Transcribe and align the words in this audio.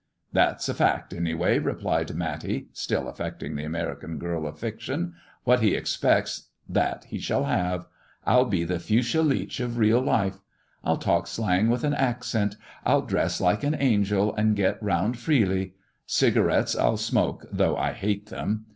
''That's 0.33 0.67
a 0.67 0.73
fact, 0.73 1.13
anyhow," 1.13 1.59
replied 1.61 2.15
Matty, 2.15 2.69
still 2.73 3.07
affecting 3.07 3.55
the 3.55 3.65
American 3.65 4.17
girl 4.17 4.47
of 4.47 4.57
fiction. 4.57 5.13
"What 5.43 5.59
he 5.61 5.75
expects, 5.75 6.49
that 6.67 7.05
shall 7.19 7.43
he 7.45 7.51
have. 7.51 7.85
I'll 8.25 8.45
be 8.45 8.63
the 8.63 8.79
Fuschia 8.79 9.21
Leach 9.21 9.59
of 9.59 9.77
real 9.77 10.01
life. 10.01 10.39
I'll 10.83 10.97
talk 10.97 11.27
slang 11.27 11.69
with 11.69 11.83
an 11.83 11.93
accent. 11.93 12.55
I'll 12.83 13.03
dress 13.03 13.39
like 13.39 13.61
an 13.63 13.75
angel, 13.75 14.33
and 14.35 14.55
get 14.55 14.81
round 14.81 15.19
freely. 15.19 15.75
Cigarettes 16.07 16.75
I'll 16.75 16.97
smoke, 16.97 17.45
though 17.51 17.77
I 17.77 17.91
hate 17.93 18.25
them. 18.29 18.65